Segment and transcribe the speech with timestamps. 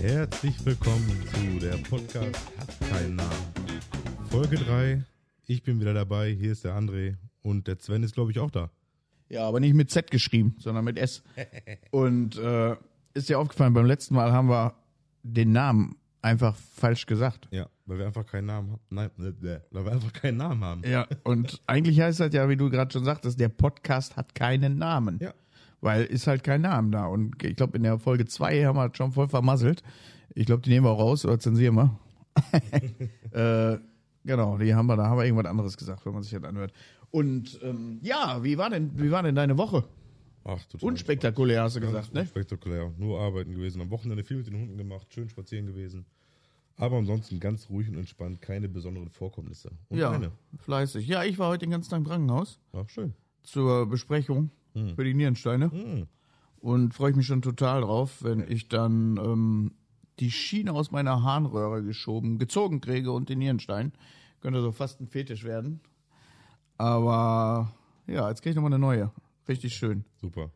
[0.00, 3.52] Herzlich willkommen zu der Podcast Hat keinen Namen.
[4.30, 5.02] Folge 3.
[5.46, 6.30] Ich bin wieder dabei.
[6.30, 8.70] Hier ist der André und der Sven ist, glaube ich, auch da.
[9.28, 11.24] Ja, aber nicht mit Z geschrieben, sondern mit S.
[11.90, 12.76] Und äh,
[13.14, 14.76] ist dir aufgefallen, beim letzten Mal haben wir
[15.24, 17.48] den Namen einfach falsch gesagt.
[17.50, 18.80] Ja, weil wir einfach keinen Namen haben.
[18.90, 20.82] Nein, äh, äh, weil wir einfach keinen Namen haben.
[20.88, 24.78] Ja, und eigentlich heißt das ja, wie du gerade schon sagtest, der Podcast hat keinen
[24.78, 25.18] Namen.
[25.20, 25.34] Ja.
[25.80, 27.06] Weil ist halt kein Namen da.
[27.06, 29.82] Und ich glaube, in der Folge 2 haben wir schon voll vermasselt.
[30.34, 31.98] Ich glaube, die nehmen wir auch raus oder zensieren wir.
[33.32, 33.78] äh,
[34.24, 36.72] genau, die haben wir, da haben wir irgendwas anderes gesagt, wenn man sich das anhört.
[37.10, 39.84] Und ähm, ja, wie war denn, wie war denn deine Woche?
[40.44, 42.26] Ach, total Unspektakulär, hast du gesagt, ne?
[42.26, 42.92] Spektakulär.
[42.96, 43.80] Nur arbeiten gewesen.
[43.82, 46.06] Am Wochenende viel mit den Hunden gemacht, schön spazieren gewesen.
[46.76, 49.70] Aber ansonsten ganz ruhig und entspannt, keine besonderen Vorkommnisse.
[49.88, 50.30] Und Ja, keine.
[50.58, 51.06] fleißig.
[51.08, 53.14] Ja, ich war heute den ganzen Tag im Krankenhaus Ach, schön.
[53.42, 54.50] zur Besprechung
[54.94, 55.70] für die Nierensteine.
[55.70, 56.06] Hm.
[56.60, 59.72] Und freue ich mich schon total drauf, wenn ich dann ähm,
[60.18, 63.92] die Schiene aus meiner Harnröhre geschoben, gezogen kriege und den Nierenstein.
[64.40, 65.80] Könnte so fast ein Fetisch werden.
[66.76, 67.72] Aber
[68.06, 69.12] ja, jetzt kriege ich nochmal eine neue.
[69.48, 70.04] Richtig schön.
[70.20, 70.50] Super.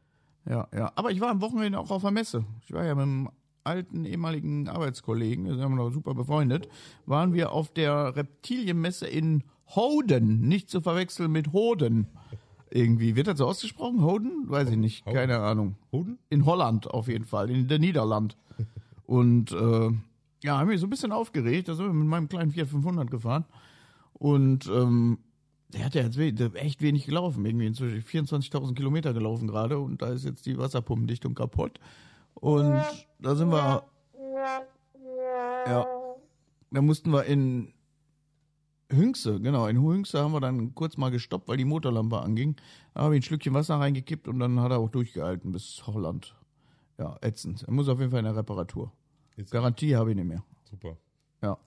[0.49, 0.93] Ja, ja.
[0.97, 2.45] Aber ich war am Wochenende auch auf der Messe.
[2.65, 3.29] Ich war ja mit einem
[3.65, 6.69] alten ehemaligen Arbeitskollegen, wir sind wir noch super befreundet,
[7.07, 12.09] waren wir auf der Reptilienmesse in Hoden, nicht zu verwechseln mit Hoden.
[12.75, 14.03] Irgendwie, wird das so ausgesprochen?
[14.03, 14.45] Hoden?
[14.49, 15.15] Weiß ich nicht, Hoden.
[15.15, 15.77] keine Ahnung.
[15.93, 16.19] Hoden?
[16.31, 18.39] In Holland auf jeden Fall, in der Niederland.
[19.07, 19.91] Und äh,
[20.43, 23.11] ja, haben mich so ein bisschen aufgeregt, da sind wir mit meinem kleinen Fiat 500
[23.11, 23.45] gefahren.
[24.15, 25.19] Und ähm,
[25.69, 26.19] der hat ja jetzt
[26.55, 31.35] echt wenig gelaufen, irgendwie inzwischen 24.000 Kilometer gelaufen gerade und da ist jetzt die Wasserpumpendichtung
[31.35, 31.79] kaputt.
[32.35, 32.81] Und
[33.19, 33.85] da sind wir,
[35.67, 35.87] ja,
[36.71, 37.75] da mussten wir in
[38.93, 42.57] Hünxe, genau, in Hünxe haben wir dann kurz mal gestoppt, weil die Motorlampe anging.
[42.95, 46.35] Da habe ich ein Schlückchen Wasser reingekippt und dann hat er auch durchgehalten bis Holland.
[46.99, 47.63] Ja, ätzend.
[47.67, 48.93] Er muss auf jeden Fall in der Reparatur.
[49.37, 50.45] Jetzt- Garantie habe ich nicht mehr.
[50.71, 50.97] Super.
[51.43, 51.59] Ja.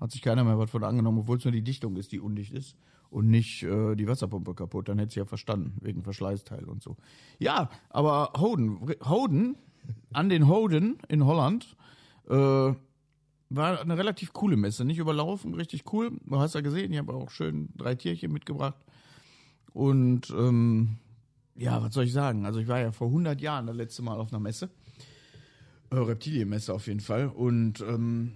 [0.00, 2.52] Hat sich keiner mehr was von angenommen, obwohl es nur die Dichtung ist, die undicht
[2.52, 2.76] ist
[3.10, 4.88] und nicht äh, die Wasserpumpe kaputt.
[4.88, 6.96] Dann hätte sie ja verstanden, wegen Verschleißteil und so.
[7.38, 9.56] Ja, aber Hoden, Hoden,
[10.12, 11.76] an den Hoden in Holland,
[12.28, 12.72] äh,
[13.56, 14.84] war eine relativ coole Messe.
[14.84, 16.12] Nicht überlaufen, richtig cool.
[16.24, 18.78] Du hast ja gesehen, ich habe auch schön drei Tierchen mitgebracht.
[19.72, 20.98] Und ähm,
[21.54, 22.46] ja, was soll ich sagen?
[22.46, 24.70] Also ich war ja vor 100 Jahren das letzte Mal auf einer Messe.
[25.90, 27.28] Äh, Reptilienmesse auf jeden Fall.
[27.28, 28.32] Und ähm,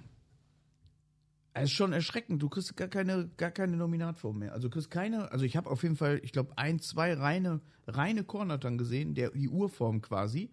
[1.54, 2.42] es ist schon erschreckend.
[2.42, 4.52] Du kriegst gar keine, gar keine Nominatform mehr.
[4.52, 7.60] Also du kriegst keine, also ich habe auf jeden Fall, ich glaube, ein, zwei reine,
[7.86, 10.50] reine Kornattern gesehen, der die Urform quasi.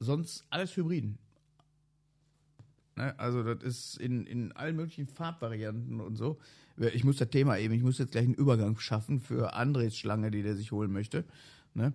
[0.00, 1.18] Sonst alles Hybriden.
[3.00, 3.18] Ne?
[3.18, 6.38] Also das ist in, in allen möglichen Farbvarianten und so.
[6.76, 10.30] Ich muss das Thema eben, ich muss jetzt gleich einen Übergang schaffen für Andres Schlange,
[10.30, 11.24] die der sich holen möchte.
[11.74, 11.92] Ne?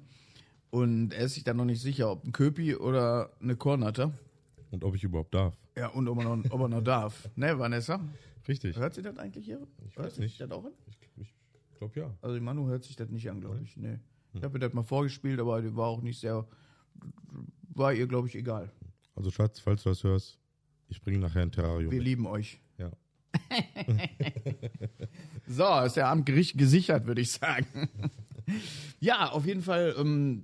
[0.71, 4.13] Und er ist sich dann noch nicht sicher, ob ein Köpi oder eine Kornatter.
[4.71, 5.55] Und ob ich überhaupt darf.
[5.77, 7.29] Ja, und ob er noch, ob er noch darf.
[7.35, 7.99] Ne, Vanessa?
[8.47, 8.75] Richtig.
[8.77, 9.59] Hört sie das eigentlich hier?
[9.87, 10.41] Ich hört weiß sich nicht.
[10.41, 10.71] das auch an?
[10.87, 12.17] Ich, ich glaube ja.
[12.21, 13.77] Also die Manu hört sich das nicht an, glaube ich.
[13.77, 13.99] Nee.
[14.33, 16.45] Ich habe ihr das mal vorgespielt, aber die war auch nicht sehr,
[17.73, 18.71] war ihr, glaube ich, egal.
[19.15, 20.37] Also Schatz, falls du das hörst,
[20.89, 21.91] ich bringe nachher ein Terrarium.
[21.91, 22.07] Wir mit.
[22.07, 22.59] lieben euch.
[22.77, 22.91] Ja.
[25.47, 27.67] So, ist der Abend gericht- gesichert, würde ich sagen.
[28.99, 30.43] ja, auf jeden Fall, ähm,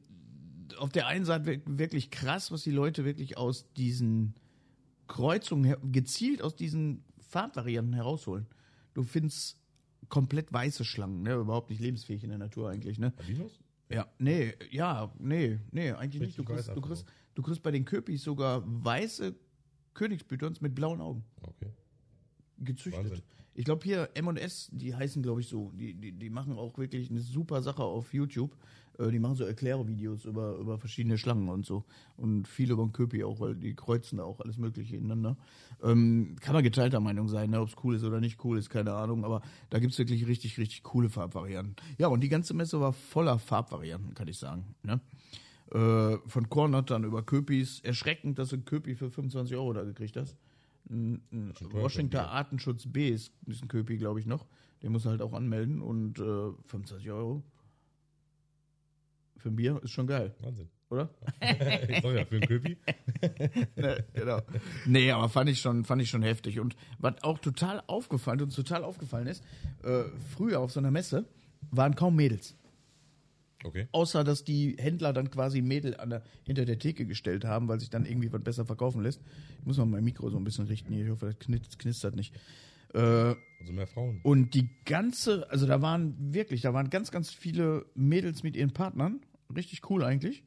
[0.78, 4.36] auf der einen Seite wir- wirklich krass, was die Leute wirklich aus diesen
[5.08, 8.46] Kreuzungen, gezielt aus diesen Farbvarianten herausholen.
[8.94, 9.60] Du findest
[10.10, 11.34] komplett weiße Schlangen, ne?
[11.36, 13.12] überhaupt nicht lebensfähig in der Natur eigentlich, ne?
[13.90, 16.38] Ja, nee, ja, nee, nee, eigentlich nicht.
[16.38, 19.36] Du Richtig kriegst, du, kriegst, du kriegst bei den Köpis sogar weiße
[19.94, 21.72] Königspythons mit blauen Augen Okay.
[22.60, 23.04] gezüchtet.
[23.04, 23.24] Wahnsinn.
[23.54, 27.10] Ich glaube hier M&S, die heißen glaube ich so, die, die, die machen auch wirklich
[27.10, 28.56] eine super Sache auf YouTube.
[28.98, 31.84] Äh, die machen so Erklärvideos über, über verschiedene Schlangen und so.
[32.16, 35.38] Und viele über den Köpi auch, weil die kreuzen da auch alles mögliche ineinander.
[35.84, 37.60] Ähm, kann man geteilter Meinung sein, ne?
[37.60, 39.26] ob es cool ist oder nicht cool ist, keine Ahnung.
[39.26, 41.76] Aber da gibt's wirklich richtig, richtig coole Farbvarianten.
[41.98, 44.76] Ja, und die ganze Messe war voller Farbvarianten, kann ich sagen.
[44.84, 45.02] Ne?
[45.74, 47.80] Äh, von Kornattern über Köpis.
[47.80, 50.38] Erschreckend, dass du Köpi für 25 Euro da gekriegt hast.
[50.90, 52.18] Ein, ein Washington.
[52.18, 54.46] Artenschutz B ist, ist ein Köpi, glaube ich, noch.
[54.84, 57.44] Den muss halt auch anmelden und äh, 25 Euro.
[59.38, 60.70] Für ein Bier ist schon geil, Wahnsinn.
[60.90, 61.10] oder?
[61.42, 62.78] ich sag ja, für einen Köpi.
[63.76, 64.42] ne, genau.
[64.86, 66.60] Nee, aber fand ich schon, fand ich schon heftig.
[66.60, 69.44] Und was auch total aufgefallen, uns total aufgefallen ist,
[69.84, 70.04] äh,
[70.36, 71.26] früher auf so einer Messe
[71.72, 72.56] waren kaum Mädels.
[73.64, 73.88] Okay.
[73.92, 77.80] Außer, dass die Händler dann quasi Mädel an der, hinter der Theke gestellt haben, weil
[77.80, 79.22] sich dann irgendwie was besser verkaufen lässt.
[79.60, 81.06] Ich muss mal mein Mikro so ein bisschen richten hier.
[81.06, 82.34] Ich hoffe, das knist- knistert nicht.
[82.94, 84.20] Äh, Also mehr Frauen.
[84.24, 88.72] und die ganze, also da waren wirklich, da waren ganz, ganz viele Mädels mit ihren
[88.72, 89.22] Partnern.
[89.56, 90.44] Richtig cool eigentlich.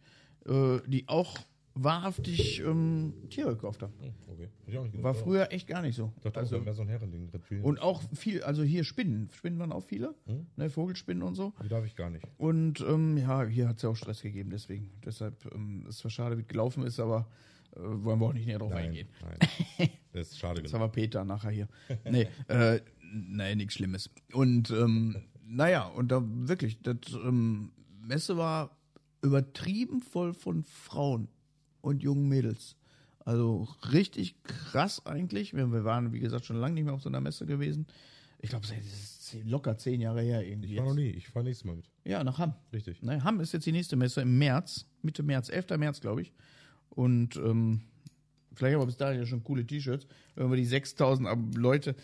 [0.47, 1.39] Äh, die auch
[1.75, 3.93] wahrhaftig ähm, Tiere gekauft habe.
[4.29, 4.49] Okay.
[4.79, 6.13] Auch nicht War früher echt gar nicht so.
[6.23, 7.29] Dachte, also, auch, wäre so ein Herrending.
[7.31, 7.65] Reptilien.
[7.65, 9.29] und auch viel, also hier Spinnen.
[9.33, 10.47] Spinnen waren auch viele, Hm?
[10.57, 11.53] ne, Vogelspinnen und so.
[11.63, 12.25] Die darf ich gar nicht.
[12.39, 14.91] Und ähm, ja, hier hat es ja auch Stress gegeben, deswegen.
[15.05, 17.29] Deshalb ähm, ist zwar schade, wie es gelaufen ist, aber
[17.77, 19.09] äh, wollen wir auch nicht näher drauf Nein, eingehen.
[19.79, 19.89] nein.
[20.13, 21.69] Das ist schade Das war Peter nachher hier.
[22.09, 24.11] Nee, äh, nee, nichts Schlimmes.
[24.33, 28.71] Und ähm, naja, und da wirklich, das ähm, Messe war
[29.23, 31.27] übertrieben voll von Frauen
[31.85, 32.77] und jungen Mädels.
[33.21, 35.55] Also richtig krass eigentlich.
[35.55, 37.87] Wir, wir waren, wie gesagt, schon lange nicht mehr auf so einer Messe gewesen.
[38.41, 40.73] Ich glaube, das ist locker zehn Jahre her irgendwie.
[40.75, 41.09] Ich war noch nie.
[41.09, 41.87] Ich fahre nächstes Mal mit.
[42.05, 42.55] Ja, nach Hamm.
[42.73, 43.03] Richtig.
[43.03, 45.79] Ne, Hamm ist jetzt die nächste Messe im März, Mitte März, 11.
[45.79, 46.33] März, glaube ich.
[46.91, 47.81] Und ähm,
[48.55, 50.07] vielleicht haben wir bis dahin ja schon coole T-Shirts.
[50.35, 51.97] Wenn wir die 6000 Ab- Leute,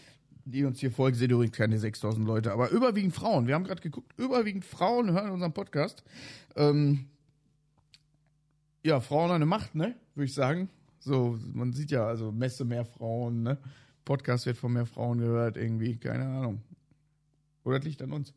[0.47, 3.47] die uns hier folgen, sind übrigens keine 6000 Leute, aber überwiegend Frauen.
[3.47, 6.03] Wir haben gerade geguckt, überwiegend Frauen hören unseren Podcast.
[6.56, 7.05] Ähm,
[8.85, 9.94] ja, Frauen eine Macht, ne?
[10.15, 10.69] Würde ich sagen.
[10.99, 13.59] So, man sieht ja, also Messe mehr Frauen, ne?
[14.05, 16.62] Podcast wird von mehr Frauen gehört, irgendwie, keine Ahnung.
[17.65, 18.35] Oder das liegt an uns.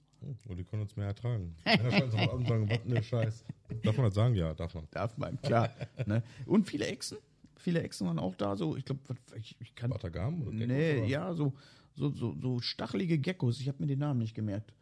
[0.47, 1.55] Und die können uns mehr ertragen.
[1.65, 3.43] Einer scheint so von sagen, was ne Scheiß.
[3.83, 4.35] Darf man das sagen?
[4.35, 4.87] Ja, darf man.
[4.91, 5.69] Darf man, klar.
[6.05, 6.23] ne?
[6.45, 7.17] Und viele Echsen.
[7.57, 9.01] Viele Echsen waren auch da, so, ich glaube,
[9.37, 9.89] ich, ich kann.
[9.89, 11.07] Batagam oder Geckos, nee, oder?
[11.07, 11.53] ja, so,
[11.95, 13.59] so, so, so stachelige Geckos.
[13.59, 14.73] Ich habe mir den Namen nicht gemerkt.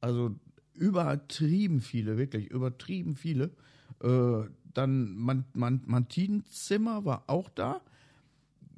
[0.00, 0.34] Also
[0.74, 3.50] übertrieben viele, wirklich, übertrieben viele.
[4.02, 7.80] Äh, dann Man Man Mantinenzimmer war auch da.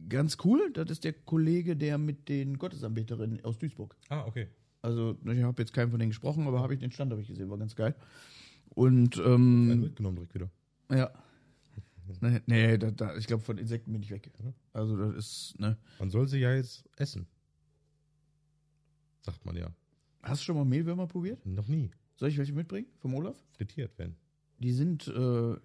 [0.09, 3.97] Ganz cool, das ist der Kollege, der mit den Gottesanbeterinnen aus Duisburg.
[4.09, 4.49] Ah, okay.
[4.81, 7.29] Also, ich habe jetzt keinen von denen gesprochen, aber habe ich den Stand habe ich
[7.29, 7.95] gesehen, war ganz geil.
[8.71, 10.51] Und ähm, mitgenommen direkt wieder.
[10.91, 11.11] ja.
[12.21, 14.31] Nee, nee da, da, ich glaube, von Insekten bin ich weg.
[14.39, 14.55] Mhm.
[14.73, 15.77] Also, das ist, ne.
[15.99, 17.27] Man soll sie ja jetzt essen.
[19.21, 19.69] Sagt man ja.
[20.23, 21.45] Hast du schon mal Mehlwürmer probiert?
[21.45, 21.91] Noch nie.
[22.17, 22.87] Soll ich welche mitbringen?
[23.01, 23.37] Vom Olaf?
[23.53, 24.17] Frittiert werden.
[24.59, 25.57] Die sind, äh,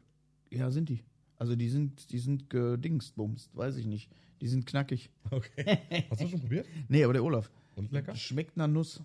[0.55, 1.03] ja, sind die.
[1.37, 4.09] Also, die sind, die sind gedingsbumst, weiß ich nicht.
[4.41, 5.09] Die sind knackig.
[5.31, 6.05] Okay.
[6.09, 6.67] Hast du schon probiert?
[6.89, 7.49] Nee, aber der Olaf.
[7.75, 8.15] Und lecker?
[8.15, 9.01] Schmeckt nach Nuss.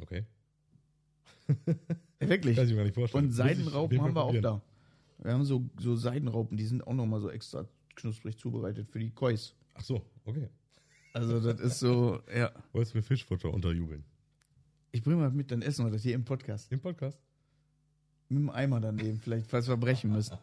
[0.00, 0.24] Okay.
[2.18, 2.56] Wirklich.
[2.56, 3.26] Kann ich mir gar nicht vorstellen.
[3.26, 4.62] Und Seidenraupen haben wir auch da.
[5.18, 9.10] Wir haben so, so Seidenraupen, die sind auch nochmal so extra knusprig zubereitet für die
[9.10, 9.54] Kois.
[9.74, 10.48] Ach so, okay.
[11.14, 12.50] Also, das ist so, ja.
[12.72, 14.04] Wolltest du mir Fischfutter unterjubeln?
[14.90, 16.70] Ich bringe mal mit, dann essen wir das hier im Podcast.
[16.72, 17.20] Im Podcast?
[18.32, 20.36] Mit dem Eimer daneben, vielleicht, falls wir brechen müssen.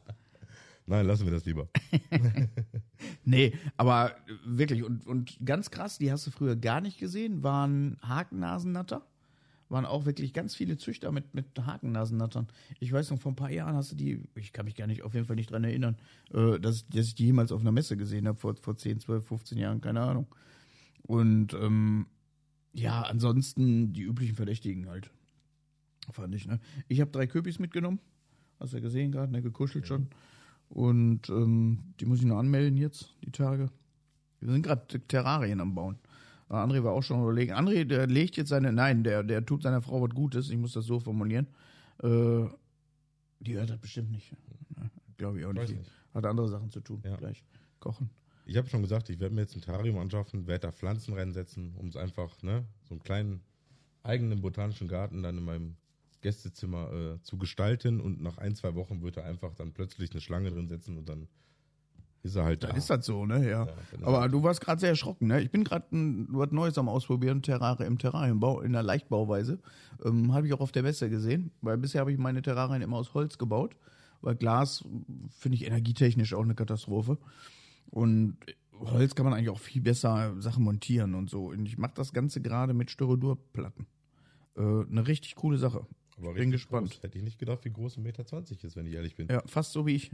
[0.86, 1.69] Nein, lassen wir das lieber.
[3.24, 7.97] Nee, aber wirklich, und, und ganz krass, die hast du früher gar nicht gesehen, waren
[8.01, 9.06] Hakennasennatter.
[9.69, 12.47] Waren auch wirklich ganz viele Züchter mit, mit Hakennasennattern.
[12.80, 15.03] Ich weiß noch, vor ein paar Jahren hast du die, ich kann mich gar nicht,
[15.03, 15.95] auf jeden Fall nicht dran erinnern,
[16.33, 19.27] äh, dass, dass ich die jemals auf einer Messe gesehen habe, vor, vor 10, 12,
[19.27, 20.25] 15 Jahren, keine Ahnung.
[21.03, 22.07] Und ähm,
[22.74, 25.12] ja, ansonsten die üblichen Verdächtigen halt.
[26.11, 26.59] Fand ich, ne?
[26.88, 28.00] Ich habe drei Köpis mitgenommen.
[28.59, 29.41] Hast du ja gesehen gerade, ne?
[29.41, 30.07] Gekuschelt schon.
[30.69, 33.69] Und ähm, die muss ich noch anmelden jetzt, die Tage.
[34.39, 35.97] Wir sind gerade Terrarien am Bauen.
[36.47, 37.53] Aber André war auch schon überlegen.
[37.53, 40.73] André, der legt jetzt seine, nein, der, der tut seiner Frau was Gutes, ich muss
[40.73, 41.47] das so formulieren.
[42.01, 42.45] Äh,
[43.39, 44.35] die hört das bestimmt nicht.
[45.17, 45.69] Glaube ich auch nicht.
[45.69, 45.91] Nicht.
[46.13, 47.01] Hat andere Sachen zu tun.
[47.03, 47.15] Ja.
[47.17, 47.44] Gleich
[47.79, 48.09] kochen.
[48.45, 51.75] Ich habe schon gesagt, ich werde mir jetzt ein Terrarium anschaffen, werde da Pflanzen reinsetzen,
[51.75, 53.41] um es einfach, ne, so einen kleinen
[54.01, 55.75] eigenen botanischen Garten dann in meinem
[56.21, 60.21] Gästezimmer äh, zu gestalten und nach ein, zwei Wochen wird da einfach dann plötzlich eine
[60.21, 61.27] Schlange drin setzen und dann
[62.21, 62.68] ist er halt da.
[62.68, 63.50] Dann ist das so, ne?
[63.50, 63.66] Ja.
[63.66, 65.42] Ja, dann Aber halt- du warst gerade sehr erschrocken, ne?
[65.42, 69.59] Ich bin gerade was Neues am Ausprobieren, Terrare im Terrariumbau, in der Leichtbauweise.
[70.04, 72.97] Ähm, habe ich auch auf der Messe gesehen, weil bisher habe ich meine Terrarien immer
[72.97, 73.76] aus Holz gebaut.
[74.21, 74.83] Weil Glas
[75.30, 77.18] finde ich energietechnisch auch eine Katastrophe.
[77.90, 78.35] Und
[78.73, 81.45] Holz kann man eigentlich auch viel besser Sachen montieren und so.
[81.47, 83.88] Und ich mache das Ganze gerade mit Styrodurplatten.
[84.57, 85.85] Äh, eine richtig coole Sache.
[86.21, 86.92] Aber ich bin gespannt.
[86.92, 87.04] Groß.
[87.04, 89.28] Hätte ich nicht gedacht, wie groß ein Meter 20 ist, wenn ich ehrlich bin.
[89.30, 90.11] Ja, fast so wie ich.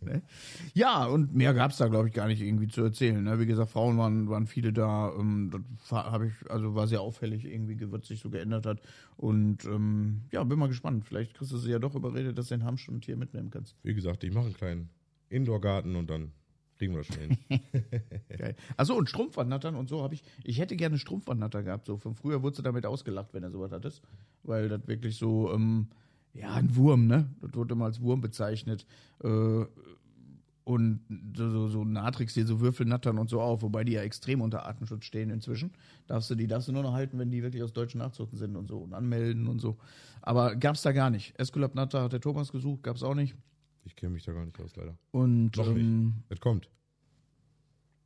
[0.00, 0.22] ne?
[0.74, 3.22] Ja, und mehr gab es da, glaube ich, gar nicht irgendwie zu erzählen.
[3.22, 3.38] Ne?
[3.38, 5.12] Wie gesagt, Frauen waren, waren viele da.
[5.18, 8.80] Ähm, das war- hab ich, also war sehr auffällig, irgendwie, was sich so geändert hat.
[9.18, 11.04] Und ähm, ja, bin mal gespannt.
[11.04, 13.76] Vielleicht kriegst du sie ja doch überredet, dass du den Hamstund hier mitnehmen kannst.
[13.82, 14.88] Wie gesagt, ich mache einen kleinen
[15.28, 16.32] Indoor-Garten und dann
[16.76, 17.38] kriegen wir schon hin.
[18.38, 18.56] Geil.
[18.76, 20.22] Achso, und Strumpfwandnattern und so habe ich.
[20.44, 21.86] Ich hätte gerne Strumpfwandnatter gehabt.
[21.86, 24.02] So von früher wurdest du damit ausgelacht, wenn du sowas hattest.
[24.42, 25.88] Weil das wirklich so, ähm,
[26.34, 27.28] ja, ein Wurm, ne?
[27.40, 28.86] Das wurde immer als Wurm bezeichnet.
[29.22, 29.64] Äh,
[30.64, 31.00] und
[31.36, 35.04] so, so, Natrix hier, so Würfelnattern und so auch, wobei die ja extrem unter Artenschutz
[35.04, 35.70] stehen inzwischen.
[36.08, 38.56] Darfst du, die darfst du nur noch halten, wenn die wirklich aus deutschen Nachzuchten sind
[38.56, 39.76] und so und anmelden und so.
[40.22, 41.38] Aber gab's da gar nicht.
[41.38, 43.36] Esculap-Natter hat der Thomas gesucht, gab's auch nicht.
[43.86, 44.96] Ich kenne mich da gar nicht aus, leider.
[45.12, 45.80] Und Noch nicht.
[45.84, 46.68] ähm, Es kommt.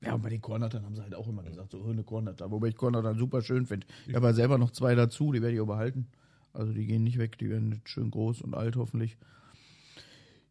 [0.03, 2.51] Ja, und bei den Kornattern haben sie halt auch immer gesagt, so Hirne Kornatter.
[2.51, 3.87] Wobei ich Kornatter super schön finde.
[4.07, 6.07] Ich habe ja selber noch zwei dazu, die werde ich auch behalten.
[6.53, 9.17] Also die gehen nicht weg, die werden schön groß und alt hoffentlich.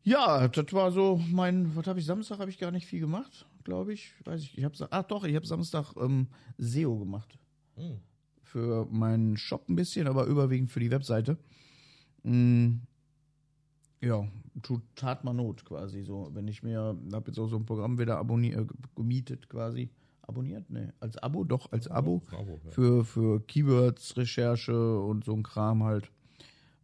[0.04, 3.48] Ja, das war so mein, was habe ich Samstag habe ich gar nicht viel gemacht,
[3.64, 4.14] glaube ich.
[4.24, 7.38] Weiß ich, ich habe ach doch, ich habe Samstag ähm, SEO gemacht.
[7.76, 8.00] Hm.
[8.44, 11.38] Für meinen Shop ein bisschen, aber überwiegend für die Webseite.
[12.24, 12.78] Mm,
[14.02, 14.28] ja,
[14.62, 17.98] tut tat mal Not quasi so, wenn ich mir habe jetzt auch so ein Programm
[17.98, 19.90] wieder abonniert äh, gemietet quasi.
[20.22, 20.70] Abonniert?
[20.70, 22.72] Nee, als Abo doch als Abo Ein Abo, ja.
[22.72, 26.12] für für Keywords Recherche und so ein Kram halt.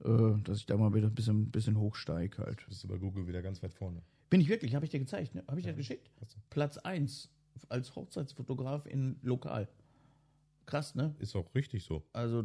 [0.04, 2.66] Äh, dass ich da mal wieder ein bisschen, bisschen hochsteig halt.
[2.68, 4.02] Bist du bei Google wieder ganz weit vorne.
[4.30, 5.44] Bin ich wirklich, habe ich dir gezeigt, ne?
[5.48, 6.12] Habe ich dir geschickt?
[6.50, 7.30] Platz 1
[7.70, 9.68] als Hochzeitsfotograf in Lokal.
[10.66, 11.16] Krass, ne?
[11.20, 12.04] Ist auch richtig so.
[12.12, 12.44] Also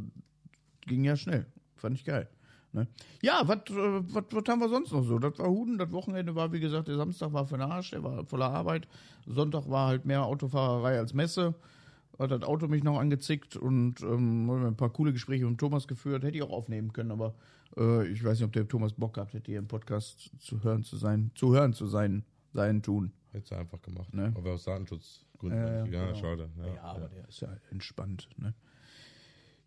[0.83, 1.47] ging ja schnell.
[1.75, 2.29] Fand ich geil.
[2.73, 2.87] Ne?
[3.23, 5.19] Ja, was äh, was- haben wir sonst noch so?
[5.19, 8.03] Das war Huden, das Wochenende war, wie gesagt, der Samstag war für den Arsch, der
[8.05, 8.87] war voller Arbeit.
[9.27, 11.55] Sonntag war halt mehr Autofahrerei als Messe.
[12.19, 16.23] Hat das Auto mich noch angezickt und ähm, ein paar coole Gespräche mit Thomas geführt.
[16.23, 17.35] Hätte ich auch aufnehmen können, aber
[17.79, 20.83] äh, ich weiß nicht, ob der Thomas Bock gehabt hätte, hier im Podcast zu hören
[20.85, 23.13] zu sein, zu hören zu sein, sein tun.
[23.33, 24.13] Hättest du einfach gemacht.
[24.13, 24.33] Ne?
[24.37, 25.59] Aber aus Datenschutzgründen.
[25.59, 26.15] Ja, Ja, ja, genau.
[26.21, 26.51] schade.
[26.59, 28.55] Ja, Ja, aber der ist ja entspannt, ne?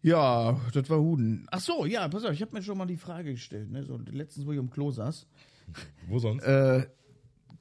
[0.03, 1.47] Ja, das war Huden.
[1.49, 3.83] Ach so, ja, pass auf, ich habe mir schon mal die Frage gestellt, ne?
[3.83, 5.25] So letztens, wo ich am Klo saß.
[6.07, 6.43] Wo sonst?
[6.43, 6.85] Äh,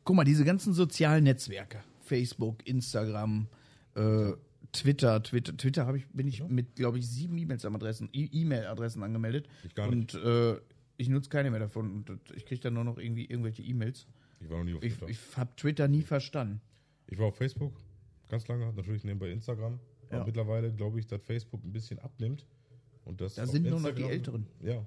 [0.05, 3.47] guck mal, diese ganzen sozialen Netzwerke, Facebook, Instagram,
[3.95, 4.33] äh,
[4.73, 9.47] Twitter, Twitter, Twitter habe ich, bin ich mit, glaube ich, sieben E-Mails-Adressen, E- E-Mail-Adressen angemeldet.
[9.65, 10.15] Ich gar nicht.
[10.17, 10.57] Und äh,
[10.97, 11.93] ich nutze keine mehr davon.
[11.93, 14.07] Und ich kriege dann nur noch irgendwie irgendwelche E-Mails.
[14.41, 15.09] Ich war noch nie auf Ich, Twitter.
[15.11, 16.61] ich habe Twitter nie verstanden.
[17.07, 17.75] Ich war auf Facebook
[18.29, 19.79] ganz lange, natürlich nebenbei Instagram.
[20.13, 20.19] Ja.
[20.19, 22.47] Aber mittlerweile glaube ich, dass Facebook ein bisschen abnimmt.
[23.05, 24.47] Und das Da sind nur noch die Instagram- Älteren.
[24.61, 24.87] Ja.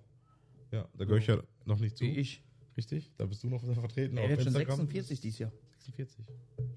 [0.71, 2.05] Ja, da gehöre ich ja noch nicht zu.
[2.05, 2.41] Wie ich.
[2.77, 3.11] Richtig?
[3.17, 4.17] Da bist du noch vertreten.
[4.17, 4.77] Er wird schon Instagram.
[4.77, 5.51] 46 dieses Jahr.
[5.79, 6.25] 46.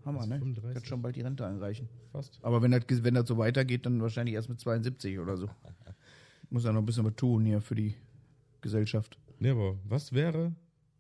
[0.04, 0.38] Hammer, ne?
[0.38, 0.74] 35.
[0.74, 1.88] Kann schon bald die Rente einreichen.
[2.12, 2.38] Fast.
[2.42, 5.48] Aber wenn das, wenn das so weitergeht, dann wahrscheinlich erst mit 72 oder so.
[6.50, 7.94] Muss ja noch ein bisschen was tun hier für die
[8.60, 9.18] Gesellschaft.
[9.38, 10.52] Nee, aber was wäre,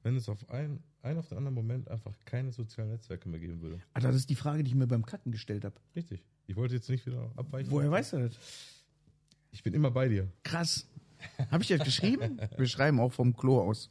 [0.02, 3.60] wenn es auf einen, einen auf den anderen Moment einfach keine sozialen Netzwerke mehr geben
[3.60, 3.80] würde?
[3.94, 5.76] Ah, das ist die Frage, die ich mir beim Kacken gestellt habe.
[5.94, 6.24] Richtig.
[6.48, 7.70] Ich wollte jetzt nicht wieder abweichen.
[7.70, 8.38] Woher weißt du das?
[9.52, 10.28] Ich bin immer bei dir.
[10.42, 10.88] Krass.
[11.50, 12.40] Habe ich das geschrieben?
[12.56, 13.90] Wir schreiben auch vom Klo aus.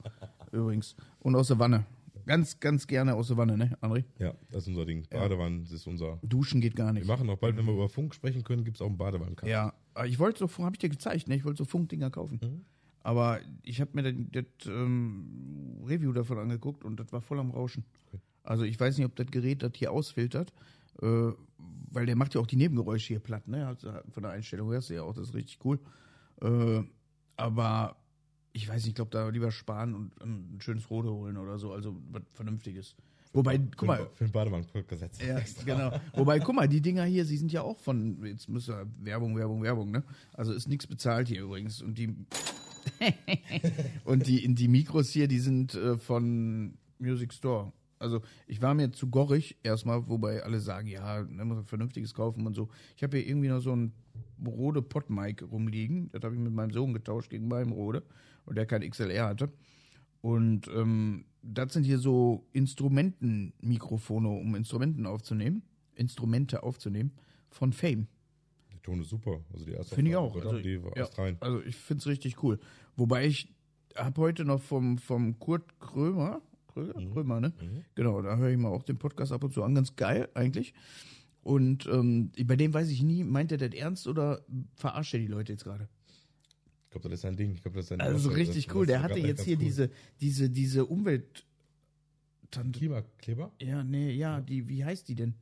[0.51, 0.95] Übrigens.
[1.19, 1.85] Und aus der Wanne.
[2.25, 4.03] Ganz, ganz gerne aus der Wanne, ne, André?
[4.17, 5.07] Ja, das ist unser Ding.
[5.09, 6.19] Badewanne, das ist unser.
[6.23, 7.07] Duschen geht gar Wir nicht.
[7.07, 9.49] machen auch bald, wenn wir über Funk sprechen können, gibt es auch einen Badewannenkasten.
[9.49, 9.73] Ja,
[10.05, 11.35] ich wollte so, habe ich dir gezeigt, ne?
[11.35, 12.39] Ich wollte so Funkdinger kaufen.
[12.43, 12.65] Mhm.
[13.01, 17.51] Aber ich habe mir das, das ähm, Review davon angeguckt und das war voll am
[17.51, 17.85] Rauschen.
[18.47, 20.53] Also ich weiß nicht, ob das Gerät das hier ausfiltert,
[21.01, 21.31] äh,
[21.91, 23.75] weil der macht ja auch die Nebengeräusche hier platt, ne?
[24.11, 25.79] Von der Einstellung hörst du ja auch, das ist richtig cool.
[26.41, 26.83] Äh,
[27.35, 27.97] aber
[28.53, 31.73] ich weiß nicht, ich glaube, da lieber sparen und ein schönes Rode holen oder so,
[31.73, 32.95] also was Vernünftiges.
[33.33, 35.19] Wobei, guck mal, Für den Badewannenkopfgesetz.
[35.21, 35.99] ja, genau.
[36.13, 39.35] Wobei, guck mal, die Dinger hier, sie sind ja auch von, jetzt müssen wir Werbung,
[39.35, 40.03] Werbung, Werbung, ne?
[40.33, 41.81] Also ist nichts bezahlt hier übrigens.
[41.81, 42.15] Und die
[44.05, 47.73] und die, die Mikros hier, die sind äh, von Music Store.
[47.99, 52.13] Also ich war mir zu gorrig erstmal, wobei alle sagen, ja, ne, muss ein vernünftiges
[52.13, 52.69] kaufen und so.
[52.95, 53.93] Ich habe hier irgendwie noch so ein
[54.45, 56.09] Rode Podmic rumliegen.
[56.11, 58.03] Das habe ich mit meinem Sohn getauscht gegen meinen Rode,
[58.45, 59.51] und der kein XLR hatte.
[60.21, 65.63] Und ähm, das sind hier so Instrumentenmikrofone, um Instrumenten aufzunehmen,
[65.95, 67.11] Instrumente aufzunehmen
[67.49, 68.07] von Fame.
[68.71, 69.39] Der Ton ist super.
[69.53, 70.35] Also die erste Finde ich auch.
[70.35, 71.37] Also, die war ja, rein.
[71.39, 72.59] also ich finde es richtig cool.
[72.95, 73.53] Wobei ich
[73.95, 76.41] habe heute noch vom, vom Kurt Krömer,
[76.77, 76.99] Kröger?
[76.99, 77.11] Mhm.
[77.13, 77.53] Krömer, ne?
[77.95, 79.75] Genau, da höre ich mal auch den Podcast ab und zu an.
[79.75, 80.73] Ganz geil eigentlich.
[81.41, 84.41] Und ähm, bei dem weiß ich nie, meint er das ernst oder
[84.75, 85.87] verarscht er die Leute jetzt gerade?
[86.85, 87.51] Ich glaube, das ist sein Ding.
[87.53, 88.85] Ich glaube, das ist sein Also das- richtig das- cool.
[88.85, 89.63] das Der hatte jetzt hier cool.
[89.63, 89.89] diese,
[90.21, 91.45] diese, diese Umwelt.
[92.73, 93.51] Klimakleber.
[93.61, 95.33] Ja, nee, ja, die, wie heißt die denn?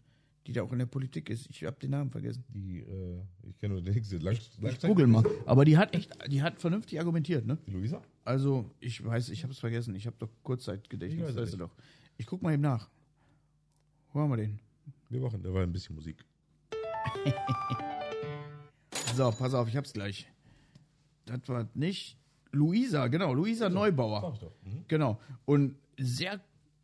[0.48, 1.50] Die da auch in der Politik ist.
[1.50, 2.44] Ich habe den Namen vergessen.
[2.50, 4.20] Die, äh, ich kenne nur den nächsten.
[4.20, 5.24] Lang, Ich google mal.
[5.46, 7.58] Aber die hat echt, die hat vernünftig argumentiert, ne?
[7.68, 8.02] Die Luisa?
[8.24, 9.96] Also, ich weiß, ich habe es vergessen.
[9.96, 11.72] Ich habe doch Kurzzeitgedächtnis, Ich weiß es weißt du doch.
[12.18, 12.90] Ich guck mal eben nach.
[14.14, 14.60] Wo haben wir den?
[15.10, 16.24] Wir machen, da war ein bisschen Musik.
[19.16, 20.28] So, pass auf, ich hab's gleich.
[21.25, 22.18] Das war nicht
[22.52, 24.22] Luisa, genau, Luisa Neubauer.
[24.22, 24.52] Sag ich doch.
[24.64, 24.84] Mhm.
[24.90, 25.22] Genau.
[25.46, 26.42] Und sehr,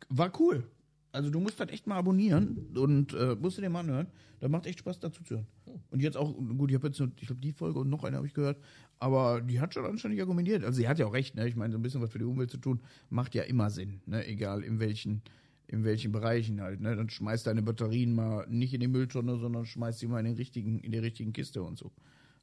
[0.08, 0.66] war cool.
[1.12, 4.06] Also du musst das echt mal abonnieren und äh, musst du dir mal anhören.
[4.40, 5.46] Da macht echt Spaß dazu zu hören.
[5.90, 8.16] Und jetzt auch, gut, ich habe jetzt, nur, ich glaube, die Folge und noch eine
[8.16, 8.58] habe ich gehört,
[8.98, 10.64] aber die hat schon anständig argumentiert.
[10.64, 11.46] Also sie hat ja auch recht, ne?
[11.46, 14.00] Ich meine, so ein bisschen was für die Umwelt zu tun, macht ja immer Sinn,
[14.06, 14.26] ne?
[14.26, 15.20] Egal in welchen,
[15.66, 16.96] in welchen Bereichen halt, ne?
[16.96, 20.36] Dann schmeißt deine Batterien mal nicht in die Mülltonne, sondern schmeißt sie mal in den
[20.36, 21.92] richtigen, in die richtigen Kiste und so.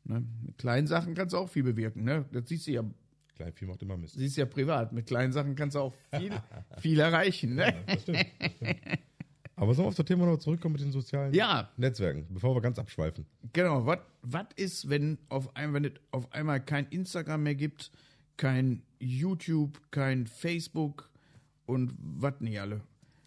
[0.03, 0.23] Ne?
[0.45, 2.25] Mit kleinen Sachen kannst du auch viel bewirken, ne?
[2.31, 2.83] Das siehst du ja
[3.39, 4.15] Kleinvieh macht immer Mist.
[4.15, 4.91] Sie ist ja privat.
[4.91, 6.34] Mit kleinen Sachen kannst du auch viel,
[6.81, 7.55] viel erreichen.
[7.55, 7.74] Ne?
[7.88, 8.25] Das stimmt.
[8.38, 8.79] Das stimmt.
[9.55, 11.72] Aber sollen wir auf das Thema noch zurückkommen mit den sozialen Ja.
[11.77, 13.25] Netzwerken, bevor wir ganz abschweifen?
[13.53, 13.86] Genau.
[13.86, 17.91] Was ist, wenn auf einmal, wenn es auf einmal kein Instagram mehr gibt,
[18.36, 21.10] kein YouTube, kein Facebook
[21.65, 22.81] und was nicht alle.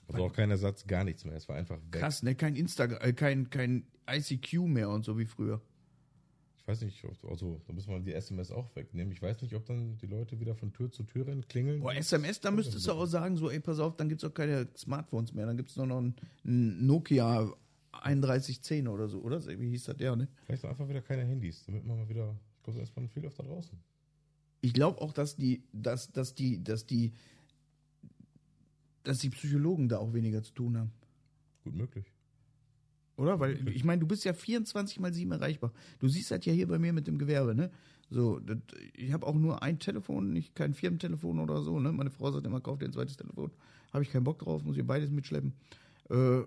[0.09, 1.37] Also auch kein Ersatz, gar nichts mehr.
[1.37, 2.01] Es war einfach weg.
[2.03, 2.35] Krass, ne?
[2.35, 5.63] Kein Instagram, äh, kein, kein ICQ mehr und so wie früher.
[6.63, 9.13] Ich weiß nicht, ob- also da müssen wir die SMS auch wegnehmen.
[9.13, 11.81] Ich weiß nicht, ob dann die Leute wieder von Tür zu Tür rennen, klingeln.
[11.81, 14.69] Boah, SMS, da müsstest du auch sagen, so, ey, pass auf, dann gibt's auch keine
[14.77, 15.45] Smartphones mehr.
[15.47, 16.15] Dann gibt's nur noch ein,
[16.45, 17.53] ein Nokia
[17.93, 19.45] 3110 oder so, oder?
[19.59, 20.29] Wie hieß das der, ne?
[20.47, 22.37] Vielleicht einfach wieder keine Handys, damit man mal wieder.
[22.59, 23.77] Ich glaube, man viel öfter draußen.
[24.61, 27.13] Ich glaube auch, dass die, dass, dass die, dass die,
[29.03, 30.93] dass die Psychologen da auch weniger zu tun haben.
[31.65, 32.12] Gut möglich.
[33.17, 33.39] Oder?
[33.41, 35.73] Weil, ich meine, du bist ja 24 mal 7 erreichbar.
[36.01, 37.71] Du siehst das ja hier bei mir mit dem Gewerbe, ne?
[38.11, 38.59] So, das,
[38.95, 41.93] ich habe auch nur ein Telefon, nicht kein Firmentelefon oder so, ne?
[41.93, 43.51] Meine Frau sagt immer, kauf dir ein zweites Telefon.
[43.93, 45.53] Habe ich keinen Bock drauf, muss ich beides mitschleppen.
[46.11, 46.43] Äh,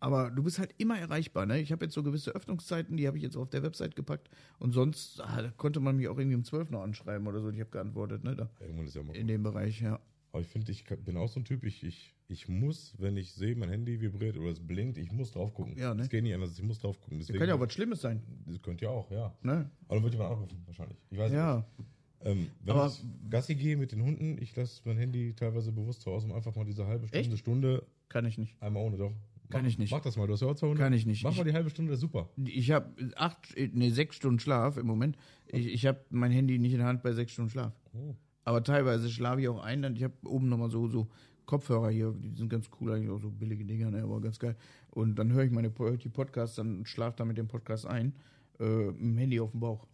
[0.00, 1.60] aber du bist halt immer erreichbar, ne?
[1.60, 4.28] Ich habe jetzt so gewisse Öffnungszeiten, die habe ich jetzt auf der Website gepackt.
[4.58, 7.48] Und sonst ah, konnte man mich auch irgendwie um 12 noch anschreiben oder so.
[7.48, 8.36] und Ich habe geantwortet, ne?
[8.36, 9.16] Da, Irgendwann ist ja mal.
[9.16, 10.00] in dem Bereich, ja.
[10.32, 13.32] Aber ich finde, ich bin auch so ein Typ, ich, ich, ich muss, wenn ich
[13.32, 15.76] sehe, mein Handy vibriert oder es blinkt, ich muss drauf gucken.
[15.76, 15.98] Ja, ne?
[16.02, 17.18] Das geht nicht anders, ich muss drauf gucken.
[17.18, 19.34] Deswegen, Kann ja auch was Schlimmes sein, Das könnte ja auch, ja.
[19.42, 19.70] ne?
[19.86, 20.98] Aber dann wird jemand anrufen, wahrscheinlich.
[21.10, 21.56] Ich weiß Ja.
[21.78, 21.88] nicht.
[22.26, 26.00] Ähm, wenn Aber- ich Gassi gehe mit den Hunden, ich lasse mein Handy teilweise bewusst
[26.00, 27.38] zu Hause, um einfach mal diese halbe Stunde, Echt?
[27.38, 28.56] Stunde, Kann ich nicht.
[28.62, 29.12] einmal ohne doch.
[29.50, 29.90] Kann mach, ich nicht.
[29.92, 30.80] Mach das mal, du hast ja auch zwei Hunde.
[30.82, 31.22] Kann ich nicht.
[31.22, 32.30] Mach Ich- mal die halbe Stunde, das ist super.
[32.42, 35.18] Ich habe acht, nee, sechs Stunden Schlaf im Moment.
[35.48, 37.74] Ich, ich habe mein Handy nicht in der Hand bei sechs Stunden Schlaf.
[37.92, 38.14] Oh.
[38.44, 39.82] Aber teilweise schlafe ich auch ein.
[39.82, 41.08] Dann, ich habe oben nochmal so, so
[41.46, 44.56] Kopfhörer hier, die sind ganz cool, eigentlich auch so billige Dinger, ne, aber ganz geil.
[44.90, 48.14] Und dann höre ich meine die Podcasts, dann schlafe da mit dem Podcast ein,
[48.60, 49.86] äh, mit dem Handy auf dem Bauch.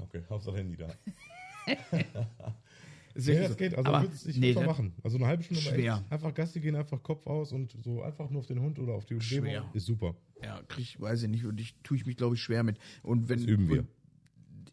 [0.00, 0.88] Okay, Hauptsache Handy da.
[3.14, 4.92] Ja, wirklich das geht, also aber, ich nee, würde das- machen.
[5.02, 5.94] Also eine halbe Stunde Schwer.
[6.04, 8.92] echt einfach Gassi gehen, einfach Kopf aus und so einfach nur auf den Hund oder
[8.92, 9.64] auf die Umgebung Schwer.
[9.72, 10.14] ist super.
[10.40, 11.44] Ja, krieg ich, weiß ich nicht.
[11.44, 12.78] Und ich tue ich mich, glaube ich, schwer mit.
[13.02, 13.80] Und wenn Das üben wir.
[13.80, 13.88] und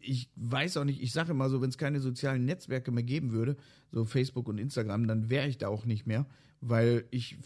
[0.06, 3.32] ich weiß auch nicht, ich sage immer so, wenn es keine sozialen Netzwerke mehr geben
[3.32, 3.56] würde,
[3.92, 6.26] so Facebook und Instagram, dann wäre ich da auch nicht mehr,
[6.60, 7.36] weil ich,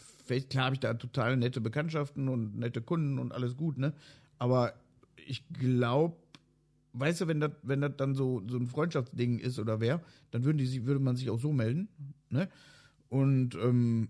[0.49, 3.93] klar habe ich da total nette Bekanntschaften und nette Kunden und alles gut, ne?
[4.39, 4.75] Aber
[5.27, 6.17] ich glaube,
[6.93, 10.59] weißt du, wenn das, wenn dann so, so ein Freundschaftsding ist oder wer, dann würden
[10.59, 11.89] die, würde man sich auch so melden,
[12.31, 12.49] ne?
[13.09, 14.09] Und ähm,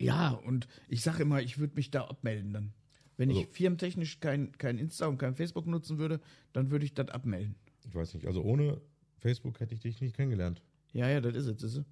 [0.00, 2.72] ja, und ich sage immer, ich würde mich da abmelden dann.
[3.18, 6.20] Wenn ich Also- firmentechnisch kein, kein Insta und kein Facebook nutzen würde,
[6.54, 7.56] dann würde ich das abmelden.
[7.86, 8.80] Ich weiß nicht, also ohne
[9.18, 10.62] Facebook hätte ich dich nicht kennengelernt.
[10.92, 11.84] Ja, ja, das ist es, ist es.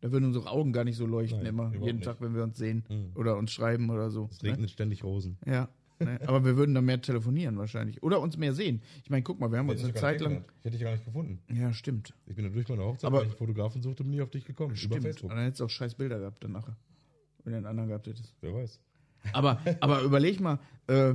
[0.00, 2.04] Da würden unsere Augen gar nicht so leuchten Nein, immer, jeden nicht.
[2.04, 3.12] Tag, wenn wir uns sehen Hm.
[3.14, 4.28] oder uns schreiben oder so.
[4.30, 4.50] Es Ne?
[4.50, 5.38] regnet ständig Rosen.
[5.46, 5.68] Ja.
[6.00, 6.20] Ne?
[6.28, 8.00] Aber wir würden dann mehr telefonieren wahrscheinlich.
[8.04, 8.80] Oder uns mehr sehen.
[9.02, 10.44] Ich meine, guck mal, wir haben uns eine ich Zeit lang.
[10.58, 11.40] Ich hätte dich gar nicht gefunden.
[11.52, 12.14] Ja, stimmt.
[12.26, 14.44] Ich bin da durch meine Hochzeit, Aber- weil ich Fotografen suchte, bin nie auf dich
[14.44, 14.70] gekommen.
[14.70, 14.94] Über Stimmt.
[14.94, 15.30] Und Facebook.
[15.30, 16.76] dann hättest du auch scheiß Bilder gehabt dann nachher.
[17.42, 18.32] Wenn du einen anderen gehabt hättest.
[18.40, 18.78] Wer weiß.
[19.32, 21.14] Aber, aber überleg mal, äh,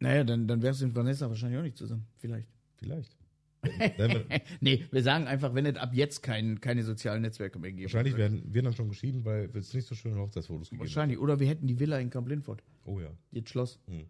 [0.00, 2.06] naja, dann, dann wärst du mit Vanessa wahrscheinlich auch nicht zusammen.
[2.16, 2.48] Vielleicht.
[2.76, 3.16] Vielleicht.
[4.60, 7.92] Nee, wir sagen einfach, wenn es ab jetzt kein, keine sozialen Netzwerke mehr gibt.
[7.92, 10.88] wahrscheinlich werden wir dann schon geschieden, weil es nicht so schöne Hochzeitsfotos gegeben hat.
[10.88, 11.18] Wahrscheinlich.
[11.18, 12.62] Oder wir hätten die Villa in Camp Lindford.
[12.84, 13.10] Oh ja.
[13.32, 13.80] Jetzt Schloss.
[13.86, 14.04] Hm.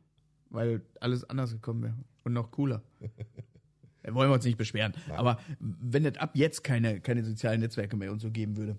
[0.51, 1.94] Weil alles anders gekommen wäre.
[2.24, 2.83] Und noch cooler.
[4.03, 4.92] da wollen wir uns nicht beschweren.
[5.09, 8.79] Aber wenn es ab jetzt keine, keine sozialen Netzwerke mehr und so geben würde,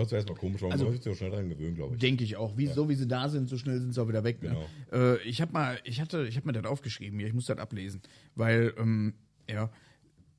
[0.00, 2.00] Das wäre erstmal komisch, aber Also- man sich auch schnell dran gewöhnen, glaube ich.
[2.00, 2.56] denke ich auch.
[2.56, 4.42] Wie, So wie sie da sind, so schnell sind sie auch wieder weg.
[4.42, 4.56] Ne?
[4.90, 5.14] Genau.
[5.14, 7.58] Äh, ich habe mal, ich hatte, ich habe mir das aufgeschrieben hier, ich muss das
[7.58, 8.00] ablesen.
[8.34, 9.14] Weil, ähm,
[9.48, 9.70] ja,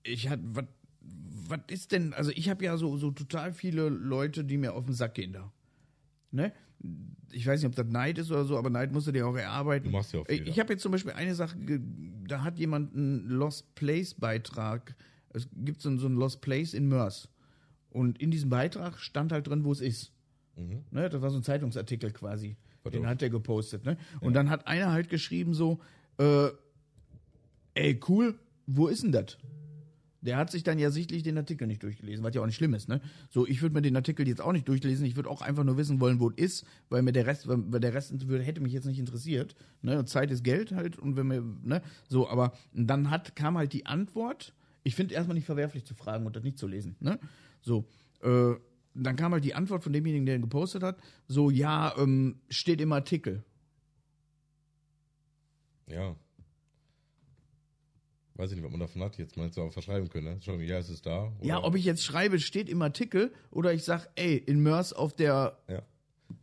[0.04, 0.66] ich hatte, was
[1.48, 4.86] was ist denn, also ich habe ja so, so total viele Leute, die mir auf
[4.86, 5.52] den Sack gehen da.
[6.32, 6.54] Ne?
[7.32, 9.36] Ich weiß nicht, ob das Neid ist oder so, aber Neid musst du dir auch
[9.36, 9.86] erarbeiten.
[9.88, 10.64] Du machst ja auch viel, Ich ja.
[10.64, 11.58] habe jetzt zum Beispiel eine Sache,
[12.28, 14.96] da hat jemand einen Lost Place Beitrag.
[15.34, 17.28] Es gibt so einen, so einen Lost Place in Mörs.
[17.92, 20.12] Und in diesem Beitrag stand halt drin, wo es ist.
[20.56, 20.84] Mhm.
[20.92, 22.58] Ne, das war so ein Zeitungsartikel quasi.
[22.84, 23.12] Warte Den auf.
[23.12, 23.86] hat er gepostet.
[23.86, 23.98] Ne?
[24.22, 25.80] Und dann hat einer halt geschrieben so,
[26.18, 26.50] äh,
[27.76, 29.38] ey, cool, wo ist denn das?
[30.24, 32.76] Der hat sich dann ja sichtlich den Artikel nicht durchgelesen, was ja auch nicht schlimm
[32.76, 33.02] ist, ne?
[33.32, 35.78] So, ich würde mir den Artikel jetzt auch nicht durchlesen, ich würde auch einfach nur
[35.78, 38.86] wissen wollen, wo es ist, weil mir der Rest, weil der Rest hätte mich jetzt
[38.86, 40.06] nicht interessiert, ne?
[40.06, 41.82] Zeit ist Geld halt und wenn mir, ne?
[42.08, 46.26] So, aber dann hat, kam halt die Antwort, ich finde erstmal nicht verwerflich zu fragen
[46.26, 47.20] und das nicht zu lesen, ne?
[47.62, 47.86] So,
[48.22, 48.54] äh,
[48.94, 52.82] dann kam halt die Antwort von demjenigen, der ihn gepostet hat, so, ja, ähm, steht
[52.82, 53.44] im Artikel.
[55.88, 56.16] Ja.
[58.36, 59.18] Weiß ich nicht, was man davon hat.
[59.18, 60.42] Jetzt meinst du aber verschreiben können, ne?
[60.42, 61.26] Schon, ja, es ist da.
[61.40, 64.94] Oder, Ja, ob ich jetzt schreibe, steht im Artikel oder ich sag, ey, in Mörs
[64.94, 65.84] auf der Ja.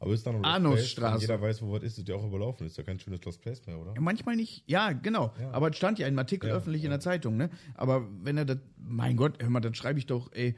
[0.01, 0.43] Aber ist da noch?
[0.43, 2.67] Wenn Jeder weiß, wo was ist, ist ja auch überlaufen.
[2.67, 3.95] Ist ja kein schönes Lost Place mehr, oder?
[3.95, 4.63] Ja, manchmal nicht.
[4.67, 5.33] Ja, genau.
[5.41, 5.51] Ja.
[5.53, 6.97] Aber es stand ja im Artikel Ja, öffentlich in ja.
[6.97, 7.51] der Zeitung, ne?
[7.75, 10.55] Aber wenn er das, mein Gott, hör mal, dann schreibe ich doch, ey,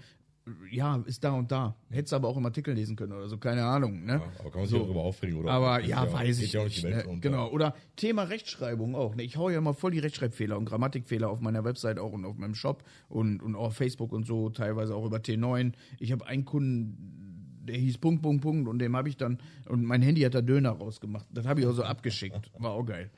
[0.70, 1.76] ja, ist da und da.
[1.90, 4.14] Hättest du aber auch im Artikel lesen können oder so, keine Ahnung, ne?
[4.14, 4.78] Ja, aber kann man sich So.
[4.78, 5.52] auch darüber aufregen, oder?
[5.52, 6.82] Aber Ist ja, weiß ich ja nicht.
[6.82, 7.04] Ne?
[7.20, 7.48] Genau.
[7.50, 9.14] Oder Thema Rechtschreibung auch.
[9.14, 9.22] Ne?
[9.22, 12.36] Ich hau ja immer voll die Rechtschreibfehler und Grammatikfehler auf meiner Website auch und auf
[12.36, 15.72] meinem Shop und, und auch auf Facebook und so, teilweise auch über T9.
[15.98, 17.29] Ich habe einen Kunden,
[17.62, 20.42] der hieß Punkt, Punkt, Punkt und dem habe ich dann, und mein Handy hat da
[20.42, 21.26] Döner rausgemacht.
[21.30, 22.50] Das habe ich auch so abgeschickt.
[22.58, 23.10] War auch geil.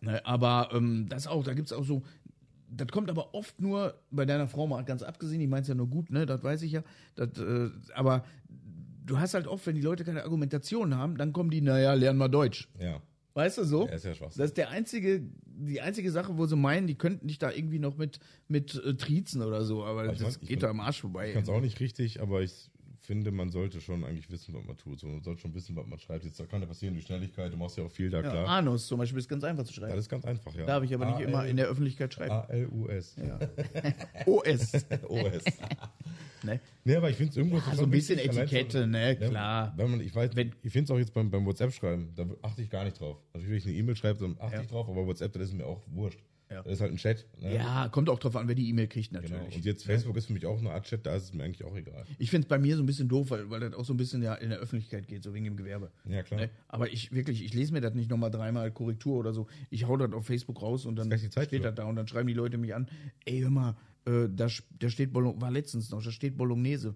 [0.00, 2.02] Ne, aber ähm, das auch, da gibt es auch so,
[2.68, 5.74] das kommt aber oft nur bei deiner Frau mal ganz abgesehen, die meint es ja
[5.74, 6.82] nur gut, ne, das weiß ich ja.
[7.14, 8.24] Das, äh, aber
[9.04, 12.18] du hast halt oft, wenn die Leute keine Argumentation haben, dann kommen die, naja, lernen
[12.18, 12.68] mal Deutsch.
[12.78, 13.00] Ja.
[13.34, 13.86] Weißt du so?
[13.86, 14.40] Ja, ist ja Schwachsinn.
[14.40, 17.80] Das ist der einzige, die einzige Sache, wo sie meinen, die könnten dich da irgendwie
[17.80, 21.00] noch mit, mit äh, triezen oder so, aber ich das mein, geht da am Arsch
[21.00, 21.28] vorbei.
[21.28, 22.70] Ich kann es auch nicht richtig, aber ich
[23.04, 24.98] finde, man sollte schon eigentlich wissen, was man tut.
[25.00, 26.24] So, man sollte schon wissen, was man schreibt.
[26.24, 28.48] Jetzt kann ja passieren, die Schnelligkeit, du machst ja auch viel da, ja, klar.
[28.48, 29.98] Anus zum Beispiel ist ganz einfach zu Das schreiben.
[29.98, 30.64] ist ganz einfach, ja.
[30.66, 32.32] Darf ich aber nicht immer in der Öffentlichkeit schreiben.
[32.32, 33.16] A-L-U-S.
[33.16, 33.38] Ja.
[34.26, 34.72] OS.
[35.08, 35.44] O-S.
[36.44, 36.60] ne?
[36.84, 39.74] Nee, aber ich finde es irgendwo Ja, so ein bisschen Etikette, ne, Ja, klar.
[39.76, 42.62] Wenn man, ich weiß, Wenn- ich finde es auch jetzt beim, beim WhatsApp-Schreiben, da achte
[42.62, 43.18] ich gar nicht drauf.
[43.34, 44.62] Natürlich, wenn ich eine E-Mail schreibe, dann achte Ja.
[44.62, 46.20] ich drauf, aber WhatsApp, das ist mir auch wurscht.
[46.50, 46.62] Ja.
[46.62, 47.26] Das ist halt ein Chat.
[47.40, 47.54] Ne?
[47.54, 49.22] Ja, kommt auch drauf an, wer die E-Mail kriegt Genau.
[49.22, 49.56] natürlich.
[49.56, 51.64] Und jetzt Facebook ist für mich auch eine Art Chat, da ist es mir eigentlich
[51.64, 52.04] auch egal.
[52.18, 53.96] Ich finde es bei mir so ein bisschen doof, weil, weil das auch so ein
[53.96, 55.90] bisschen ja in der Öffentlichkeit geht, so wegen dem Gewerbe.
[56.08, 56.40] Ja, klar.
[56.40, 56.50] Ne?
[56.68, 59.46] Aber ich wirklich, ich lese mir das nicht nochmal dreimal Korrektur oder so.
[59.70, 61.60] Ich hau das auf Facebook raus und dann Zeit steht für.
[61.60, 62.88] das da und dann schreiben die Leute mich an,
[63.24, 63.76] ey, hör mal,
[64.06, 66.94] äh, da, da steht Bolo war letztens noch, da steht Bolognese.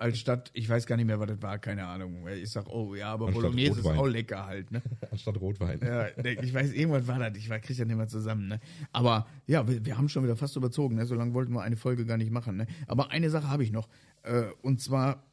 [0.00, 2.24] Als statt, ich weiß gar nicht mehr, was das war, keine Ahnung.
[2.28, 3.98] Ich sag, oh ja, aber Anstatt Bolognese ist Rotwein.
[3.98, 4.80] auch lecker halt, ne?
[5.10, 5.80] Anstatt Rotwein.
[5.82, 7.36] Ja, ich weiß, irgendwas war das.
[7.36, 8.46] Ich war- krieg das nicht mehr zusammen.
[8.46, 8.60] Ne?
[8.92, 10.94] Aber ja, wir, wir haben schon wieder fast überzogen.
[10.94, 11.04] Ne?
[11.04, 12.56] So lange wollten wir eine Folge gar nicht machen.
[12.58, 12.68] Ne?
[12.86, 13.88] Aber eine Sache habe ich noch.
[14.22, 15.24] Äh, und zwar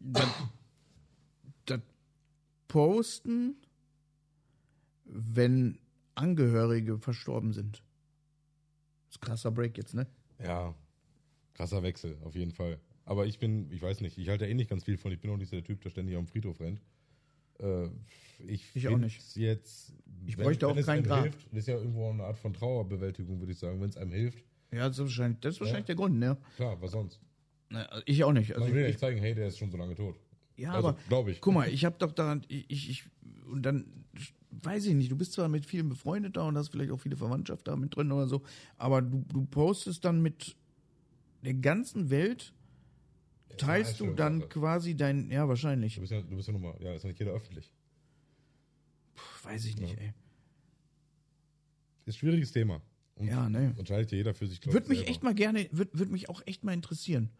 [0.00, 0.28] das,
[1.64, 1.80] das
[2.68, 3.56] Posten,
[5.06, 5.78] wenn
[6.14, 7.82] Angehörige verstorben sind.
[9.06, 10.06] Das ist ein krasser Break jetzt, ne?
[10.44, 10.74] Ja,
[11.54, 12.78] krasser Wechsel, auf jeden Fall.
[13.10, 15.10] Aber ich bin, ich weiß nicht, ich halte eh nicht ganz viel von.
[15.10, 16.80] Ich bin auch nicht so der Typ, der ständig am Friedhof rennt.
[17.58, 17.88] Äh,
[18.46, 19.36] ich Ich auch nicht.
[19.36, 19.92] Jetzt,
[20.26, 21.22] Ich bräuchte auch es kein einem Grab.
[21.24, 23.80] Hilft, das ist ja irgendwo auch eine Art von Trauerbewältigung, würde ich sagen.
[23.80, 26.36] Wenn es einem hilft, Ja, das ist wahrscheinlich, das ist wahrscheinlich der Grund, ne?
[26.54, 27.18] klar, was sonst?
[27.70, 28.52] Ne, also Ich auch nicht.
[28.52, 30.14] Also Man will ja ich, nicht zeigen, hey, der ist schon so lange tot.
[30.56, 31.40] Ja, Also, aber glaube ich.
[31.40, 33.04] Guck mal, ich habe doch daran, ich, ich, ich,
[33.50, 34.04] und dann
[34.52, 37.16] weiß ich nicht, du bist zwar mit vielen befreundet da und hast vielleicht auch viele
[37.16, 38.44] Verwandtschaft da mit drin oder so,
[38.76, 40.54] aber du, du postest dann mit
[41.42, 42.52] der ganzen Welt,
[43.58, 45.94] teilst du dann quasi dein, ja, wahrscheinlich.
[45.94, 47.72] Du bist ja, du bist ja nun mal, ja, ist ja nicht jeder öffentlich.
[49.14, 50.12] Puh, weiß ich nicht, ey.
[52.06, 52.80] Ist ein schwieriges Thema.
[53.16, 53.74] Und Ja, ne.
[53.78, 55.10] Entscheidet ja jeder für sich, glaub Würde ich, mich selber.
[55.10, 57.30] echt mal gerne, würde würd mich auch echt mal interessieren.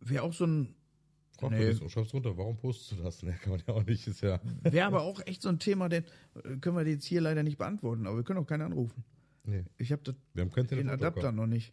[0.00, 0.74] Wäre auch so ein,
[1.38, 1.74] Frag Nee.
[1.88, 3.22] Schreib's runter, warum postest du das?
[3.22, 4.40] Ne, kann man ja auch nicht, ist ja.
[4.62, 6.04] wäre aber auch echt so ein Thema, den
[6.34, 9.04] äh, können wir jetzt hier leider nicht beantworten, aber wir können auch keinen anrufen.
[9.44, 10.88] Nee, Ich habe das wir haben keinen den.
[10.88, 11.72] Adapter noch nicht.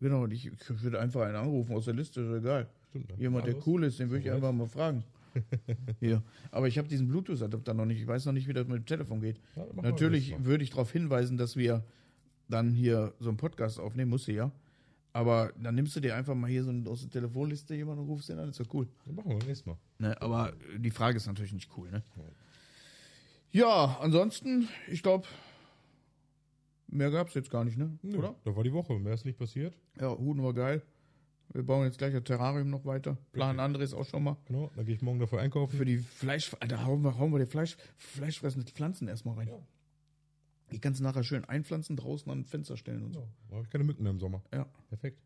[0.00, 2.68] Genau, und ich, ich würde einfach einen anrufen aus der Liste, ist egal.
[2.90, 3.16] Stimmt, ne?
[3.18, 3.66] Jemand, der Alles?
[3.66, 5.04] cool ist, den würde ich einfach mal fragen.
[6.00, 6.22] Hier.
[6.50, 8.00] Aber ich habe diesen Bluetooth-Adapter noch nicht.
[8.00, 9.40] Ich weiß noch nicht, wie das mit dem Telefon geht.
[9.56, 11.84] Ja, Natürlich würde ich darauf hinweisen, dass wir
[12.48, 14.50] dann hier so einen Podcast aufnehmen, muss sie ja.
[15.12, 18.28] Aber dann nimmst du dir einfach mal hier so aus der Telefonliste jemanden und rufst
[18.28, 18.88] den an, ist doch cool.
[19.04, 19.76] Dann machen wir nächstes Mal.
[19.98, 22.02] Ne, aber die Frage ist natürlich nicht cool, ne?
[23.50, 25.26] Ja, ansonsten, ich glaube,
[26.88, 27.98] mehr gab es jetzt gar nicht, ne?
[28.02, 28.34] Nö, Oder?
[28.44, 29.76] Da war die Woche, mehr ist nicht passiert.
[30.00, 30.82] Ja, Huden war geil.
[31.52, 33.16] Wir bauen jetzt gleich das Terrarium noch weiter.
[33.32, 34.36] Plan Andres auch schon mal.
[34.46, 35.76] Genau, dann gehe ich morgen dafür einkaufen.
[35.76, 39.48] Für die Fleisch, Alter, hauen wir, hauen wir die Fleisch, fleischfressenden Pflanzen erstmal rein.
[39.48, 39.58] Ja.
[40.72, 43.20] Die kannst du nachher schön einpflanzen, draußen an Fenster stellen und so.
[43.20, 44.42] So, da habe ich keine Mücken mehr im Sommer.
[44.52, 44.66] Ja.
[44.90, 45.22] Perfekt.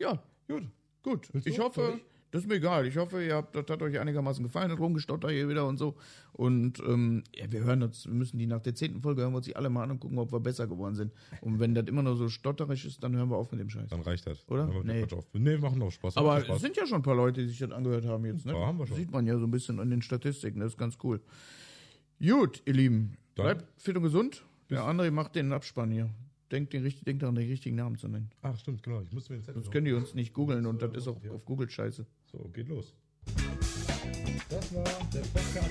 [0.00, 0.64] Ja, gut,
[1.04, 1.32] gut.
[1.32, 1.62] Willst ich du?
[1.62, 2.02] hoffe, ich?
[2.32, 2.86] Das ist mir egal.
[2.86, 5.96] Ich hoffe, ihr habt, das hat euch einigermaßen gefallen, das Rumgestotter hier wieder und so.
[6.32, 9.36] Und ähm, ja, wir hören uns, wir müssen die nach der zehnten Folge hören wir
[9.36, 11.12] uns die alle mal an und gucken, ob wir besser geworden sind.
[11.42, 13.90] Und wenn das immer noch so stotterisch ist, dann hören wir auf mit dem Scheiß.
[13.90, 14.48] Dann reicht das.
[14.48, 14.66] Oder?
[14.82, 15.06] Nee.
[15.34, 16.16] Nee, machen noch Spaß.
[16.16, 18.54] Aber es sind ja schon ein paar Leute, die sich das angehört haben jetzt, ne?
[18.54, 18.96] Ja, haben wir schon.
[18.96, 21.20] Sieht man ja so ein bisschen an den Statistiken, das ist ganz cool.
[22.18, 24.42] Gut, ihr Lieben, Dann- bleibt fit und gesund.
[24.70, 26.08] Der André macht den Abspann hier.
[26.50, 28.30] Denkt, den, denkt daran, den richtigen Namen zu nennen.
[28.42, 29.00] Ach, stimmt, genau.
[29.00, 31.18] Ich muss mir den Zettel Sonst können die uns nicht googeln und das ist auch
[31.30, 32.06] auf Google scheiße.
[32.32, 32.94] So, geht los.
[34.48, 35.70] Das war der Podcast.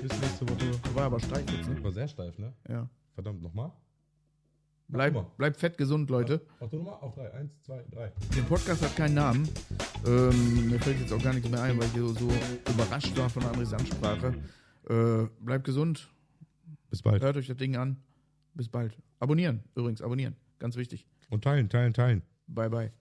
[0.00, 0.94] Bis nächste Woche.
[0.94, 1.82] War aber steif jetzt, ne?
[1.82, 2.52] War sehr steif, ne?
[2.68, 2.88] Ja.
[3.14, 3.72] Verdammt, nochmal.
[4.86, 6.40] Bleib, bleib fett gesund, Leute.
[6.60, 7.32] Mach du nochmal auf drei.
[7.32, 8.12] Eins, zwei, drei.
[8.36, 9.48] Der Podcast hat keinen Namen.
[10.06, 12.28] Ähm, mir fällt jetzt auch gar nichts mehr ein, weil ich so, so
[12.72, 14.34] überrascht war von Andres Ansprache.
[14.88, 16.08] Äh, bleibt gesund.
[16.90, 17.22] Bis bald.
[17.22, 17.96] Hört euch das Ding an.
[18.54, 18.96] Bis bald.
[19.18, 20.36] Abonnieren, übrigens, abonnieren.
[20.60, 21.06] Ganz wichtig.
[21.28, 22.22] Und teilen, teilen, teilen.
[22.46, 22.92] Bye, bye.